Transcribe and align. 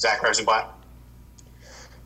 Zach 0.00 0.22
Rosenblatt. 0.22 0.74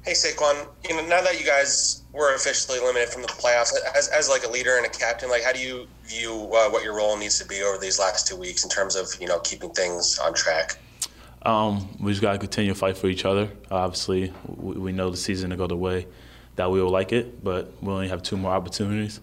Hey 0.05 0.13
Saquon, 0.13 0.67
you 0.89 0.97
know 0.97 1.07
now 1.07 1.23
that 1.23 1.39
you 1.39 1.47
guys 1.47 2.03
were 2.13 2.35
officially 2.35 2.79
eliminated 2.79 3.13
from 3.13 3.23
the 3.23 3.29
playoffs, 3.29 3.73
as, 3.97 4.09
as 4.09 4.29
like 4.29 4.45
a 4.45 4.51
leader 4.51 4.77
and 4.77 4.85
a 4.85 4.89
captain, 4.89 5.31
like 5.31 5.45
how 5.45 5.53
do 5.53 5.61
you 5.61 5.87
view 6.05 6.33
uh, 6.33 6.69
what 6.71 6.83
your 6.83 6.97
role 6.97 7.17
needs 7.17 7.39
to 7.39 7.47
be 7.47 7.63
over 7.63 7.79
these 7.79 8.01
last 8.01 8.27
two 8.27 8.37
weeks 8.37 8.65
in 8.65 8.69
terms 8.69 8.97
of 8.97 9.07
you 9.21 9.29
know 9.29 9.39
keeping 9.39 9.71
things 9.71 10.19
on 10.19 10.35
track? 10.35 10.77
Um, 11.43 11.89
we 12.01 12.11
just 12.11 12.21
got 12.21 12.33
to 12.33 12.39
continue 12.39 12.73
to 12.73 12.79
fight 12.79 12.97
for 12.97 13.07
each 13.07 13.25
other. 13.25 13.49
Obviously, 13.71 14.33
we, 14.45 14.75
we 14.77 14.93
know 14.93 15.11
the 15.11 15.17
season 15.17 15.51
to 15.51 15.57
go 15.57 15.69
the 15.69 15.77
way 15.77 16.09
that 16.57 16.69
we 16.71 16.83
will 16.83 16.91
like 16.91 17.13
it, 17.13 17.45
but 17.45 17.73
we 17.81 17.93
only 17.93 18.09
have 18.09 18.23
two 18.23 18.37
more 18.37 18.53
opportunities 18.53 19.21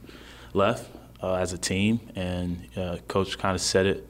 left 0.53 0.89
uh, 1.21 1.33
as 1.33 1.51
a 1.51 1.57
team, 1.57 1.99
and 2.15 2.69
uh, 2.77 2.97
coach 3.09 3.37
kind 3.37 3.53
of 3.53 3.61
said 3.61 3.85
it 3.85 4.07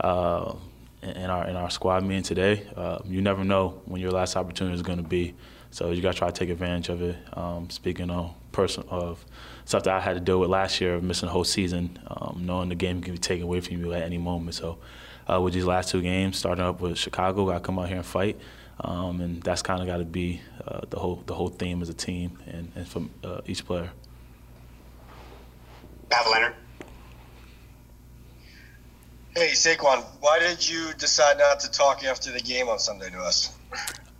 uh, 0.00 0.54
in 1.02 1.30
our 1.30 1.48
in 1.48 1.56
our 1.56 1.70
squad 1.70 2.04
meeting 2.04 2.22
today. 2.22 2.66
Uh, 2.76 2.98
you 3.04 3.20
never 3.20 3.44
know 3.44 3.80
when 3.86 4.00
your 4.00 4.10
last 4.10 4.36
opportunity 4.36 4.74
is 4.74 4.82
going 4.82 5.02
to 5.02 5.08
be, 5.08 5.34
so 5.70 5.90
you 5.90 6.00
got 6.00 6.12
to 6.12 6.18
try 6.18 6.30
to 6.30 6.38
take 6.38 6.48
advantage 6.48 6.88
of 6.88 7.02
it. 7.02 7.16
Um, 7.34 7.70
speaking 7.70 8.10
of 8.10 8.34
person 8.52 8.84
of 8.88 9.24
stuff 9.64 9.84
that 9.84 9.94
I 9.94 10.00
had 10.00 10.14
to 10.14 10.20
deal 10.20 10.38
with 10.38 10.50
last 10.50 10.80
year, 10.80 10.94
of 10.94 11.02
missing 11.02 11.26
the 11.26 11.32
whole 11.32 11.44
season, 11.44 11.98
um, 12.06 12.42
knowing 12.44 12.68
the 12.68 12.74
game 12.74 13.00
can 13.00 13.12
be 13.12 13.18
taken 13.18 13.44
away 13.44 13.60
from 13.60 13.78
you 13.78 13.92
at 13.92 14.02
any 14.02 14.18
moment. 14.18 14.54
So 14.54 14.78
uh, 15.28 15.40
with 15.40 15.54
these 15.54 15.64
last 15.64 15.90
two 15.90 16.02
games, 16.02 16.38
starting 16.38 16.64
up 16.64 16.80
with 16.80 16.98
Chicago, 16.98 17.46
got 17.46 17.54
to 17.54 17.60
come 17.60 17.78
out 17.78 17.88
here 17.88 17.96
and 17.96 18.06
fight. 18.06 18.38
Um, 18.80 19.20
and 19.20 19.42
that's 19.42 19.62
kind 19.62 19.80
of 19.80 19.86
got 19.86 19.98
to 19.98 20.04
be 20.04 20.40
uh, 20.66 20.80
the 20.90 20.98
whole 20.98 21.22
the 21.26 21.34
whole 21.34 21.48
theme 21.48 21.82
as 21.82 21.88
a 21.88 21.94
team 21.94 22.38
and, 22.46 22.72
and 22.74 22.88
from 22.88 23.10
uh, 23.22 23.40
each 23.46 23.64
player. 23.64 23.90
Matt 26.10 26.30
Leonard. 26.30 26.54
Hey 29.34 29.52
Saquon, 29.52 30.04
why 30.20 30.38
did 30.40 30.68
you 30.68 30.92
decide 30.98 31.38
not 31.38 31.58
to 31.60 31.70
talk 31.70 32.04
after 32.04 32.30
the 32.30 32.40
game 32.40 32.68
on 32.68 32.78
Sunday 32.78 33.08
to 33.08 33.18
us? 33.18 33.56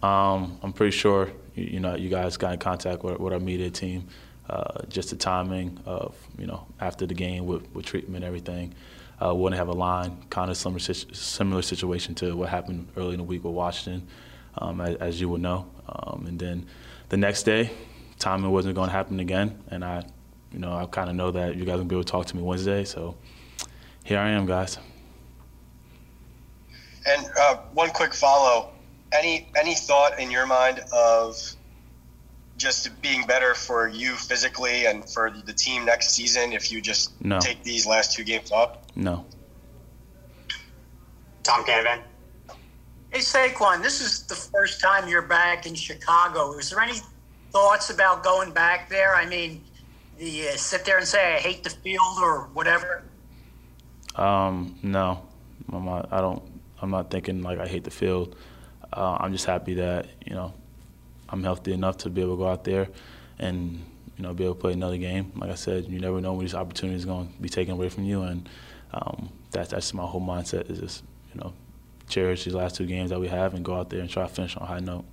Um, 0.02 0.58
I'm 0.62 0.72
pretty 0.72 0.96
sure 0.96 1.30
you, 1.54 1.80
know 1.80 1.96
you 1.96 2.08
guys 2.08 2.38
got 2.38 2.54
in 2.54 2.58
contact 2.58 3.04
with, 3.04 3.20
with 3.20 3.34
our 3.34 3.38
media 3.38 3.68
team. 3.68 4.08
Uh, 4.48 4.82
just 4.88 5.10
the 5.10 5.16
timing 5.16 5.78
of 5.84 6.16
you 6.38 6.46
know 6.46 6.66
after 6.80 7.04
the 7.04 7.12
game 7.12 7.44
with, 7.44 7.70
with 7.74 7.84
treatment 7.84 8.16
and 8.16 8.24
everything. 8.24 8.72
Uh, 9.22 9.34
wouldn't 9.34 9.58
have 9.58 9.68
a 9.68 9.72
line, 9.72 10.16
kind 10.30 10.50
of 10.50 10.56
similar 10.56 10.80
similar 10.80 11.60
situation 11.60 12.14
to 12.14 12.34
what 12.34 12.48
happened 12.48 12.88
early 12.96 13.12
in 13.12 13.18
the 13.18 13.24
week 13.24 13.44
with 13.44 13.52
Washington 13.52 14.08
um, 14.56 14.80
as, 14.80 14.96
as, 14.96 15.20
you 15.20 15.28
would 15.28 15.42
know. 15.42 15.66
Um, 15.90 16.24
and 16.26 16.38
then 16.38 16.66
the 17.10 17.18
next 17.18 17.42
day, 17.42 17.70
timing 18.18 18.50
wasn't 18.50 18.76
going 18.76 18.88
to 18.88 18.96
happen 18.96 19.20
again, 19.20 19.62
and 19.68 19.84
I, 19.84 20.06
you 20.52 20.58
know, 20.58 20.72
I 20.72 20.86
kind 20.86 21.10
of 21.10 21.16
know 21.16 21.30
that 21.32 21.56
you 21.56 21.66
guys 21.66 21.76
will 21.76 21.84
be 21.84 21.96
able 21.96 22.04
to 22.04 22.10
talk 22.10 22.24
to 22.28 22.36
me 22.36 22.42
Wednesday. 22.42 22.84
So 22.84 23.14
here 24.04 24.18
I 24.18 24.30
am, 24.30 24.46
guys. 24.46 24.78
And 27.06 27.26
uh, 27.38 27.56
one 27.72 27.90
quick 27.90 28.14
follow: 28.14 28.70
any 29.12 29.48
any 29.56 29.74
thought 29.74 30.18
in 30.18 30.30
your 30.30 30.46
mind 30.46 30.80
of 30.92 31.36
just 32.56 33.02
being 33.02 33.26
better 33.26 33.54
for 33.54 33.88
you 33.88 34.12
physically 34.14 34.86
and 34.86 35.08
for 35.08 35.30
the 35.30 35.52
team 35.52 35.84
next 35.84 36.10
season 36.10 36.52
if 36.52 36.70
you 36.70 36.80
just 36.80 37.12
no. 37.24 37.40
take 37.40 37.62
these 37.64 37.86
last 37.86 38.12
two 38.12 38.22
games 38.22 38.52
off? 38.52 38.78
No. 38.94 39.24
Tom 41.42 41.64
Canavan. 41.64 42.00
Hey 43.10 43.18
Saquon, 43.18 43.82
this 43.82 44.00
is 44.00 44.22
the 44.22 44.34
first 44.34 44.80
time 44.80 45.08
you're 45.08 45.22
back 45.22 45.66
in 45.66 45.74
Chicago. 45.74 46.56
Is 46.56 46.70
there 46.70 46.80
any 46.80 46.98
thoughts 47.50 47.90
about 47.90 48.22
going 48.22 48.52
back 48.52 48.88
there? 48.88 49.14
I 49.14 49.26
mean, 49.26 49.62
do 50.18 50.24
you 50.24 50.56
sit 50.56 50.84
there 50.84 50.98
and 50.98 51.06
say 51.06 51.34
I 51.34 51.38
hate 51.38 51.64
the 51.64 51.70
field 51.70 52.18
or 52.22 52.48
whatever? 52.54 53.02
Um, 54.16 54.78
no, 54.82 55.20
I'm 55.72 55.84
not, 55.84 56.08
I 56.12 56.20
don't. 56.20 56.42
I'm 56.82 56.90
not 56.90 57.10
thinking 57.10 57.42
like 57.42 57.58
I 57.58 57.66
hate 57.66 57.84
the 57.84 57.90
field. 57.90 58.36
Uh, 58.92 59.16
I'm 59.20 59.32
just 59.32 59.46
happy 59.46 59.74
that 59.74 60.06
you 60.26 60.34
know 60.34 60.52
I'm 61.28 61.42
healthy 61.42 61.72
enough 61.72 61.98
to 61.98 62.10
be 62.10 62.20
able 62.20 62.34
to 62.34 62.38
go 62.38 62.48
out 62.48 62.64
there 62.64 62.88
and 63.38 63.82
you 64.16 64.22
know 64.22 64.34
be 64.34 64.44
able 64.44 64.54
to 64.54 64.60
play 64.60 64.72
another 64.72 64.98
game. 64.98 65.32
Like 65.36 65.50
I 65.50 65.54
said, 65.54 65.86
you 65.86 66.00
never 66.00 66.20
know 66.20 66.32
when 66.34 66.44
these 66.44 66.54
opportunities 66.54 67.04
are 67.04 67.08
going 67.08 67.32
to 67.32 67.40
be 67.40 67.48
taken 67.48 67.74
away 67.74 67.88
from 67.88 68.04
you, 68.04 68.22
and 68.22 68.48
um, 68.92 69.30
that's 69.52 69.70
that's 69.70 69.94
my 69.94 70.04
whole 70.04 70.20
mindset 70.20 70.68
is 70.68 70.80
just 70.80 71.04
you 71.32 71.40
know 71.40 71.54
cherish 72.08 72.44
these 72.44 72.54
last 72.54 72.74
two 72.74 72.86
games 72.86 73.10
that 73.10 73.20
we 73.20 73.28
have 73.28 73.54
and 73.54 73.64
go 73.64 73.76
out 73.76 73.88
there 73.88 74.00
and 74.00 74.10
try 74.10 74.26
to 74.26 74.28
finish 74.28 74.56
on 74.56 74.64
a 74.64 74.66
high 74.66 74.80
note. 74.80 75.04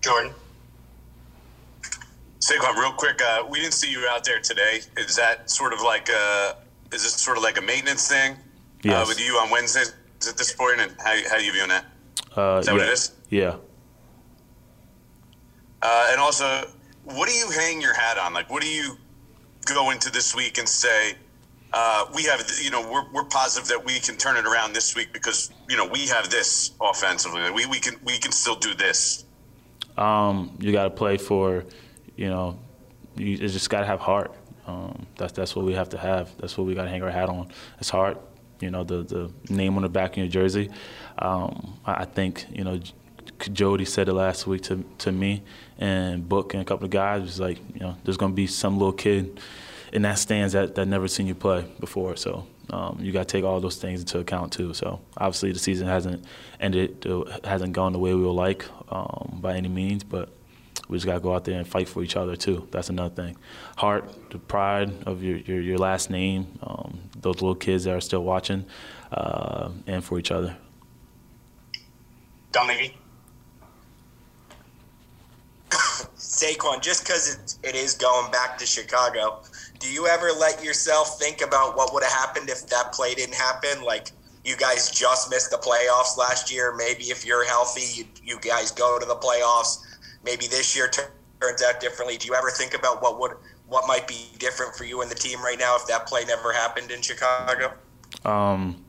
Jordan. 0.00 0.32
Saquon, 2.38 2.76
real 2.76 2.92
quick, 2.92 3.20
uh, 3.20 3.44
we 3.50 3.60
didn't 3.60 3.74
see 3.74 3.90
you 3.90 4.06
out 4.08 4.22
there 4.22 4.38
today. 4.38 4.80
Is 4.96 5.16
that 5.16 5.50
sort 5.50 5.72
of 5.72 5.80
like 5.80 6.08
a, 6.08 6.54
is 6.92 7.02
this 7.02 7.14
sort 7.14 7.36
of 7.36 7.42
like 7.42 7.58
a 7.58 7.60
maintenance 7.60 8.06
thing 8.06 8.36
yes. 8.82 8.94
uh, 8.94 9.04
with 9.08 9.20
you 9.20 9.34
on 9.34 9.50
Wednesdays 9.50 9.94
at 10.28 10.36
this 10.36 10.52
point, 10.52 10.80
and 10.80 10.92
how, 10.98 11.14
how 11.28 11.36
are 11.36 11.40
you 11.40 11.52
viewing 11.52 11.68
that? 11.68 11.84
Uh, 12.36 12.58
is 12.58 12.66
that 12.66 12.72
yeah. 12.72 12.78
what 12.78 12.82
it 12.82 12.92
is? 12.92 13.12
Yeah. 13.30 13.56
Uh, 15.82 16.08
and 16.10 16.20
also, 16.20 16.68
what 17.04 17.28
do 17.28 17.34
you 17.34 17.50
hang 17.50 17.80
your 17.80 17.94
hat 17.94 18.18
on? 18.18 18.32
Like, 18.32 18.50
what 18.50 18.62
do 18.62 18.68
you 18.68 18.96
go 19.64 19.90
into 19.90 20.10
this 20.10 20.34
week 20.34 20.58
and 20.58 20.68
say, 20.68 21.14
uh, 21.72 22.06
we 22.14 22.22
have, 22.24 22.42
you 22.62 22.70
know, 22.70 22.82
we're, 22.90 23.04
we're 23.12 23.24
positive 23.24 23.68
that 23.68 23.84
we 23.84 23.98
can 24.00 24.16
turn 24.16 24.36
it 24.36 24.46
around 24.46 24.72
this 24.72 24.96
week 24.96 25.12
because, 25.12 25.50
you 25.68 25.76
know, 25.76 25.86
we 25.86 26.06
have 26.06 26.30
this 26.30 26.72
offensively. 26.80 27.50
We, 27.50 27.66
we 27.66 27.80
can 27.80 27.96
we 28.04 28.18
can 28.18 28.32
still 28.32 28.56
do 28.56 28.74
this. 28.74 29.24
Um, 29.96 30.56
you 30.58 30.72
got 30.72 30.84
to 30.84 30.90
play 30.90 31.16
for, 31.18 31.64
you 32.16 32.28
know, 32.28 32.58
you 33.16 33.36
just 33.36 33.68
got 33.68 33.80
to 33.80 33.86
have 33.86 34.00
heart. 34.00 34.34
Um, 34.66 35.06
that's 35.16 35.32
that's 35.32 35.54
what 35.54 35.64
we 35.64 35.74
have 35.74 35.88
to 35.90 35.98
have. 35.98 36.36
That's 36.38 36.56
what 36.56 36.66
we 36.66 36.74
got 36.74 36.84
to 36.84 36.90
hang 36.90 37.02
our 37.02 37.10
hat 37.10 37.28
on. 37.28 37.52
It's 37.78 37.90
heart. 37.90 38.20
You 38.60 38.70
know, 38.70 38.84
the 38.84 39.02
the 39.02 39.30
name 39.52 39.76
on 39.76 39.82
the 39.82 39.88
back 39.88 40.12
of 40.12 40.18
your 40.18 40.28
jersey. 40.28 40.70
Um, 41.18 41.78
I, 41.84 42.04
think 42.04 42.46
you 42.52 42.64
know. 42.64 42.80
Jody 43.52 43.84
said 43.84 44.08
it 44.08 44.14
last 44.14 44.46
week 44.46 44.62
to 44.62 44.82
to 44.98 45.12
me 45.12 45.42
and 45.78 46.26
Book 46.26 46.54
and 46.54 46.62
a 46.62 46.64
couple 46.64 46.86
of 46.86 46.90
guys 46.90 47.20
was 47.20 47.38
like, 47.38 47.58
you 47.74 47.80
know, 47.80 47.94
there's 48.02 48.16
gonna 48.16 48.32
be 48.32 48.46
some 48.46 48.78
little 48.78 48.94
kid 48.94 49.40
in 49.92 50.02
that 50.02 50.18
stands 50.18 50.52
that, 50.52 50.74
that 50.74 50.86
never 50.86 51.08
seen 51.08 51.26
you 51.26 51.34
play 51.34 51.66
before. 51.80 52.16
So 52.16 52.46
um, 52.70 52.98
you 53.00 53.12
got 53.12 53.28
to 53.28 53.32
take 53.32 53.44
all 53.44 53.60
those 53.60 53.76
things 53.76 54.00
into 54.00 54.18
account 54.18 54.52
too. 54.52 54.74
So 54.74 55.00
obviously 55.16 55.52
the 55.52 55.58
season 55.58 55.86
hasn't 55.86 56.24
ended, 56.60 57.06
hasn't 57.44 57.72
gone 57.72 57.92
the 57.92 57.98
way 57.98 58.14
we 58.14 58.22
would 58.22 58.30
like 58.32 58.64
um, 58.90 59.38
by 59.40 59.56
any 59.56 59.68
means, 59.68 60.04
but 60.04 60.28
we 60.88 60.96
just 60.96 61.06
got 61.06 61.14
to 61.14 61.20
go 61.20 61.34
out 61.34 61.44
there 61.44 61.58
and 61.58 61.66
fight 61.66 61.88
for 61.88 62.02
each 62.02 62.16
other 62.16 62.36
too. 62.36 62.68
That's 62.70 62.88
another 62.88 63.14
thing. 63.14 63.36
Heart, 63.76 64.30
the 64.30 64.38
pride 64.38 64.92
of 65.06 65.22
your, 65.22 65.38
your, 65.38 65.60
your 65.60 65.78
last 65.78 66.10
name, 66.10 66.46
um, 66.62 66.98
those 67.20 67.36
little 67.36 67.54
kids 67.54 67.84
that 67.84 67.94
are 67.94 68.00
still 68.00 68.22
watching, 68.22 68.64
uh, 69.12 69.70
and 69.86 70.04
for 70.04 70.18
each 70.18 70.30
other. 70.30 70.56
Don 72.52 72.68
Levy. 72.68 72.96
Saquon, 76.16 76.82
just 76.82 77.04
because 77.04 77.34
it, 77.62 77.68
it 77.70 77.74
is 77.74 77.94
going 77.94 78.30
back 78.30 78.58
to 78.58 78.66
Chicago, 78.66 79.42
do 79.78 79.90
you 79.90 80.06
ever 80.06 80.30
let 80.32 80.62
yourself 80.62 81.18
think 81.18 81.40
about 81.40 81.76
what 81.76 81.92
would 81.92 82.02
have 82.02 82.12
happened 82.12 82.48
if 82.48 82.66
that 82.68 82.92
play 82.92 83.14
didn't 83.14 83.34
happen? 83.34 83.82
Like 83.82 84.10
you 84.44 84.56
guys 84.56 84.90
just 84.90 85.30
missed 85.30 85.50
the 85.50 85.56
playoffs 85.56 86.16
last 86.16 86.52
year. 86.52 86.74
Maybe 86.76 87.04
if 87.04 87.26
you're 87.26 87.44
healthy, 87.44 88.00
you, 88.00 88.04
you 88.22 88.40
guys 88.40 88.70
go 88.70 88.98
to 88.98 89.06
the 89.06 89.16
playoffs. 89.16 89.78
Maybe 90.26 90.48
this 90.48 90.76
year 90.76 90.90
turns 90.90 91.62
out 91.62 91.80
differently. 91.80 92.18
Do 92.18 92.26
you 92.26 92.34
ever 92.34 92.50
think 92.50 92.74
about 92.74 93.00
what 93.00 93.18
would 93.20 93.32
what 93.68 93.86
might 93.86 94.06
be 94.06 94.26
different 94.38 94.74
for 94.74 94.84
you 94.84 95.00
and 95.00 95.10
the 95.10 95.14
team 95.14 95.42
right 95.42 95.58
now 95.58 95.76
if 95.76 95.86
that 95.86 96.06
play 96.06 96.24
never 96.24 96.52
happened 96.52 96.90
in 96.90 97.00
Chicago? 97.00 97.72
Um, 98.24 98.84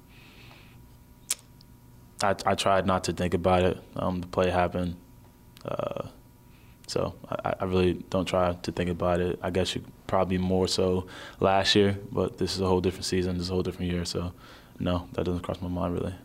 I, 2.22 2.36
I 2.46 2.56
tried 2.56 2.86
not 2.86 3.04
to 3.06 3.14
think 3.14 3.34
about 3.34 3.64
it. 3.64 3.78
Um, 3.96 4.22
the 4.22 4.28
play 4.28 4.50
happened. 4.50 4.96
Uh, 5.64 6.08
so 6.88 7.14
I, 7.30 7.54
I, 7.60 7.66
really 7.66 7.94
don't 8.10 8.26
try 8.26 8.54
to 8.54 8.72
think 8.72 8.90
about 8.90 9.20
it. 9.20 9.38
I 9.44 9.50
guess 9.50 9.76
you 9.76 9.84
probably 10.06 10.38
more 10.38 10.68
so 10.68 11.08
last 11.40 11.76
year, 11.76 12.00
but 12.12 12.38
this 12.38 12.56
is 12.56 12.62
a 12.62 12.68
whole 12.68 12.80
different 12.82 13.06
season. 13.06 13.34
This 13.34 13.44
is 13.44 13.50
a 13.50 13.54
whole 13.54 13.64
different 13.64 13.92
year. 13.92 14.06
So 14.06 14.34
no, 14.80 15.10
that 15.14 15.26
doesn't 15.26 15.42
cross 15.42 15.62
my 15.62 15.68
mind 15.68 15.94
really. 15.94 16.16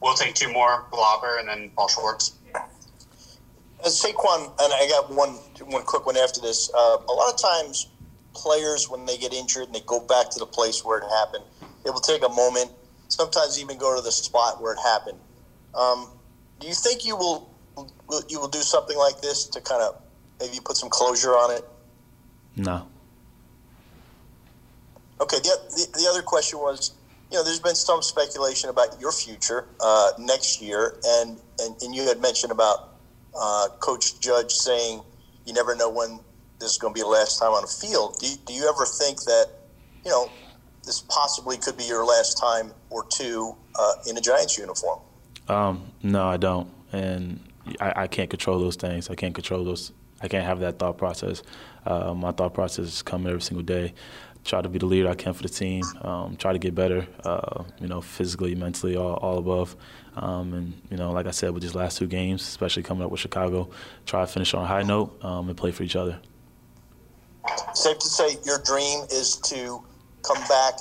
We'll 0.00 0.14
take 0.14 0.34
two 0.34 0.52
more, 0.52 0.86
Glauber 0.90 1.38
and 1.38 1.48
then 1.48 1.70
Paul 1.76 1.88
Schwartz. 1.88 2.34
As 3.84 4.00
Saquon, 4.00 4.52
and 4.60 4.72
I 4.72 4.86
got 4.88 5.10
one 5.12 5.30
one 5.66 5.82
quick 5.84 6.06
one 6.06 6.16
after 6.16 6.40
this. 6.40 6.70
Uh, 6.72 6.98
a 7.08 7.12
lot 7.12 7.32
of 7.32 7.40
times, 7.40 7.88
players 8.34 8.88
when 8.88 9.06
they 9.06 9.16
get 9.18 9.32
injured 9.32 9.64
and 9.64 9.74
they 9.74 9.82
go 9.86 10.00
back 10.00 10.30
to 10.30 10.38
the 10.38 10.46
place 10.46 10.84
where 10.84 10.98
it 10.98 11.04
happened, 11.18 11.44
it 11.84 11.90
will 11.90 12.00
take 12.00 12.24
a 12.24 12.28
moment. 12.28 12.70
Sometimes 13.08 13.60
even 13.60 13.76
go 13.78 13.94
to 13.96 14.02
the 14.02 14.12
spot 14.12 14.62
where 14.62 14.72
it 14.72 14.78
happened. 14.78 15.18
Um, 15.74 16.08
do 16.60 16.66
you 16.66 16.74
think 16.74 17.04
you 17.04 17.16
will 17.16 17.50
you 18.28 18.38
will 18.38 18.48
do 18.48 18.60
something 18.60 18.96
like 18.96 19.20
this 19.20 19.46
to 19.48 19.60
kind 19.60 19.82
of 19.82 20.00
maybe 20.40 20.58
put 20.64 20.76
some 20.76 20.88
closure 20.88 21.32
on 21.32 21.50
it? 21.50 21.64
No. 22.56 22.86
Okay. 25.20 25.38
The, 25.38 25.58
the, 25.70 25.98
the 26.00 26.06
other 26.08 26.22
question 26.22 26.58
was, 26.58 26.92
you 27.30 27.38
know, 27.38 27.44
there's 27.44 27.60
been 27.60 27.74
some 27.74 28.02
speculation 28.02 28.70
about 28.70 29.00
your 29.00 29.12
future 29.12 29.66
uh, 29.80 30.12
next 30.18 30.60
year, 30.60 30.98
and, 31.04 31.38
and 31.60 31.82
and 31.82 31.94
you 31.94 32.02
had 32.06 32.20
mentioned 32.20 32.52
about 32.52 32.91
uh, 33.38 33.68
Coach 33.80 34.20
Judge 34.20 34.52
saying 34.52 35.02
you 35.46 35.52
never 35.52 35.74
know 35.74 35.90
when 35.90 36.20
this 36.60 36.72
is 36.72 36.78
going 36.78 36.94
to 36.94 36.98
be 36.98 37.02
the 37.02 37.08
last 37.08 37.38
time 37.38 37.50
on 37.50 37.62
the 37.62 37.68
field. 37.68 38.16
Do 38.20 38.26
you, 38.26 38.36
do 38.46 38.52
you 38.52 38.68
ever 38.68 38.86
think 38.86 39.18
that, 39.24 39.46
you 40.04 40.10
know, 40.10 40.30
this 40.84 41.00
possibly 41.08 41.56
could 41.58 41.76
be 41.76 41.84
your 41.84 42.04
last 42.04 42.38
time 42.38 42.72
or 42.90 43.04
two 43.06 43.54
uh, 43.78 43.94
in 44.08 44.16
a 44.16 44.20
Giants 44.20 44.58
uniform? 44.58 45.00
Um, 45.48 45.92
no, 46.02 46.26
I 46.26 46.36
don't, 46.36 46.70
and 46.92 47.40
I, 47.80 47.92
I, 47.96 48.06
can't 48.06 48.30
control 48.30 48.60
those 48.60 48.76
things. 48.76 49.10
I 49.10 49.16
can't 49.16 49.34
control 49.34 49.64
those. 49.64 49.90
I 50.22 50.28
can't 50.28 50.44
have 50.44 50.60
that 50.60 50.78
thought 50.78 50.98
process. 50.98 51.42
Uh, 51.84 52.14
my 52.14 52.32
thought 52.32 52.54
process 52.54 52.86
is 52.86 53.02
coming 53.02 53.28
every 53.28 53.42
single 53.42 53.64
day. 53.64 53.94
Try 54.44 54.60
to 54.60 54.68
be 54.68 54.78
the 54.78 54.86
leader 54.86 55.08
I 55.08 55.14
can 55.14 55.34
for 55.34 55.42
the 55.42 55.48
team. 55.48 55.84
Um, 56.00 56.36
try 56.36 56.52
to 56.52 56.58
get 56.58 56.74
better. 56.74 57.06
Uh, 57.24 57.64
you 57.80 57.86
know, 57.86 58.00
physically, 58.00 58.54
mentally, 58.54 58.96
all, 58.96 59.14
all 59.14 59.38
above. 59.38 59.76
Um, 60.16 60.52
and 60.52 60.72
you 60.90 60.96
know, 60.96 61.12
like 61.12 61.26
I 61.26 61.30
said, 61.30 61.52
with 61.52 61.62
these 61.62 61.74
last 61.74 61.98
two 61.98 62.06
games, 62.06 62.42
especially 62.42 62.82
coming 62.82 63.04
up 63.04 63.10
with 63.10 63.20
Chicago, 63.20 63.70
try 64.04 64.20
to 64.20 64.26
finish 64.26 64.52
on 64.54 64.64
a 64.64 64.66
high 64.66 64.82
note 64.82 65.24
um, 65.24 65.48
and 65.48 65.56
play 65.56 65.70
for 65.70 65.84
each 65.84 65.96
other. 65.96 66.18
Safe 67.74 67.98
to 67.98 68.06
say, 68.08 68.36
your 68.44 68.58
dream 68.64 69.04
is 69.10 69.36
to 69.36 69.82
come 70.22 70.42
back 70.48 70.74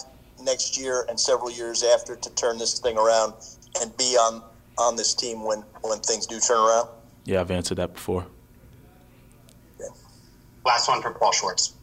next 0.44 0.80
year 0.80 1.06
and 1.10 1.20
several 1.20 1.52
years 1.52 1.84
after 1.84 2.16
to 2.16 2.30
turn 2.32 2.58
this 2.58 2.80
thing 2.80 2.98
around 2.98 3.34
and 3.80 3.96
be 3.98 4.16
on 4.16 4.44
on 4.78 4.96
this 4.96 5.14
team 5.14 5.44
when 5.44 5.60
when 5.82 6.00
things 6.00 6.26
do 6.26 6.40
turn 6.40 6.58
around. 6.58 6.90
Yeah, 7.26 7.42
I've 7.42 7.52
answered 7.52 7.78
that 7.78 7.94
before. 7.94 8.26
Okay. 10.66 10.72
Last 10.74 10.88
one 10.88 11.02
for 11.02 11.12
Paul 11.12 11.31
Schwartz. 11.31 11.74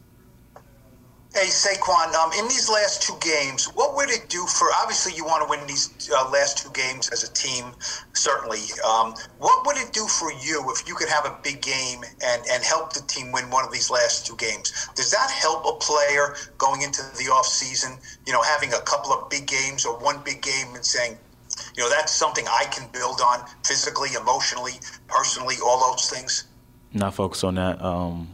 Hey, 1.34 1.48
Saquon, 1.48 2.14
um, 2.14 2.32
in 2.38 2.48
these 2.48 2.70
last 2.70 3.02
two 3.02 3.14
games, 3.20 3.66
what 3.74 3.94
would 3.94 4.08
it 4.08 4.30
do 4.30 4.46
for? 4.46 4.66
Obviously, 4.80 5.12
you 5.14 5.26
want 5.26 5.44
to 5.44 5.48
win 5.48 5.64
these 5.66 6.10
uh, 6.10 6.28
last 6.30 6.56
two 6.56 6.70
games 6.72 7.10
as 7.10 7.22
a 7.22 7.32
team, 7.34 7.66
certainly. 8.14 8.60
Um, 8.82 9.14
what 9.38 9.66
would 9.66 9.76
it 9.76 9.92
do 9.92 10.06
for 10.06 10.32
you 10.32 10.64
if 10.70 10.88
you 10.88 10.94
could 10.94 11.08
have 11.10 11.26
a 11.26 11.38
big 11.42 11.60
game 11.60 12.00
and, 12.24 12.42
and 12.50 12.64
help 12.64 12.94
the 12.94 13.02
team 13.02 13.30
win 13.30 13.50
one 13.50 13.62
of 13.62 13.70
these 13.70 13.90
last 13.90 14.26
two 14.26 14.36
games? 14.36 14.88
Does 14.94 15.10
that 15.10 15.30
help 15.30 15.66
a 15.66 15.78
player 15.78 16.34
going 16.56 16.80
into 16.80 17.02
the 17.18 17.30
off 17.30 17.46
season? 17.46 17.98
you 18.28 18.34
know, 18.34 18.42
having 18.42 18.74
a 18.74 18.80
couple 18.80 19.10
of 19.10 19.30
big 19.30 19.46
games 19.46 19.86
or 19.86 19.98
one 19.98 20.20
big 20.22 20.42
game 20.42 20.74
and 20.74 20.84
saying, 20.84 21.16
you 21.74 21.82
know, 21.82 21.88
that's 21.88 22.12
something 22.12 22.44
I 22.46 22.64
can 22.70 22.86
build 22.92 23.20
on 23.24 23.40
physically, 23.64 24.10
emotionally, 24.20 24.74
personally, 25.06 25.56
all 25.64 25.90
those 25.90 26.10
things? 26.10 26.44
Not 26.92 27.14
focus 27.14 27.42
on 27.42 27.54
that. 27.54 27.80
Um, 27.80 28.28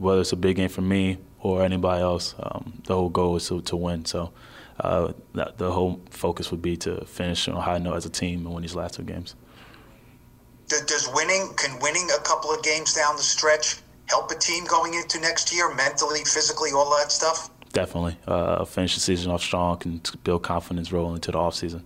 whether 0.00 0.20
it's 0.20 0.32
a 0.32 0.36
big 0.36 0.56
game 0.56 0.68
for 0.68 0.80
me 0.80 1.18
or 1.40 1.62
anybody 1.62 2.02
else. 2.02 2.34
Um, 2.40 2.82
the 2.84 2.94
whole 2.94 3.10
goal 3.10 3.36
is 3.36 3.46
to, 3.48 3.60
to 3.62 3.76
win. 3.76 4.04
So 4.04 4.32
uh, 4.80 5.12
that, 5.34 5.58
the 5.58 5.70
whole 5.70 6.00
focus 6.10 6.50
would 6.50 6.62
be 6.62 6.76
to 6.78 7.04
finish 7.04 7.46
on 7.48 7.56
a 7.56 7.60
high 7.60 7.78
note 7.78 7.94
as 7.94 8.06
a 8.06 8.10
team 8.10 8.46
and 8.46 8.54
win 8.54 8.62
these 8.62 8.74
last 8.74 8.94
two 8.94 9.02
games. 9.02 9.34
Does 10.68 11.08
winning, 11.14 11.52
can 11.56 11.78
winning 11.80 12.08
a 12.16 12.22
couple 12.22 12.50
of 12.52 12.62
games 12.62 12.94
down 12.94 13.16
the 13.16 13.22
stretch 13.22 13.78
help 14.06 14.30
a 14.30 14.34
team 14.34 14.64
going 14.64 14.94
into 14.94 15.20
next 15.20 15.54
year, 15.54 15.72
mentally, 15.74 16.20
physically, 16.24 16.70
all 16.72 16.96
that 16.98 17.12
stuff? 17.12 17.50
Definitely. 17.72 18.16
Uh, 18.26 18.64
finish 18.64 18.94
the 18.94 19.00
season 19.00 19.30
off 19.30 19.42
strong, 19.42 19.78
can 19.78 20.00
build 20.24 20.42
confidence 20.42 20.92
rolling 20.92 21.16
into 21.16 21.32
the 21.32 21.38
offseason. 21.38 21.82